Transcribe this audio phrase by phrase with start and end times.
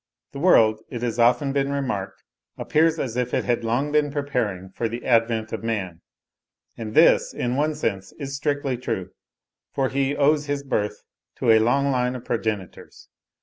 [0.31, 2.23] The world, it has often been remarked,
[2.57, 6.01] appears as if it had long been preparing for the advent of man:
[6.75, 9.11] and this, in one sense is strictly true,
[9.75, 11.03] for he owes his birth
[11.35, 13.09] to a long line of progenitors.